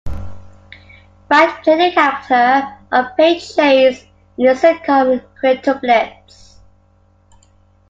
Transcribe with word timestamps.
Wright 1.29 1.63
played 1.63 1.93
the 1.93 1.93
character 1.95 2.75
of 2.91 3.15
Paige 3.15 3.55
Chase 3.55 4.03
in 4.35 4.47
the 4.47 4.53
sitcom 4.53 5.23
"Quintuplets". 5.39 6.55